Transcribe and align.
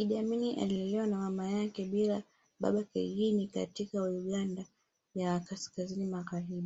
Iddi 0.00 0.14
Amin 0.18 0.58
alilelewa 0.60 1.06
na 1.06 1.16
mama 1.18 1.48
yake 1.50 1.84
bila 1.84 2.22
baba 2.60 2.82
kijijini 2.82 3.48
katika 3.48 4.02
Uganda 4.02 4.64
ya 5.14 5.40
Kaskazini 5.40 6.06
magharibi 6.06 6.60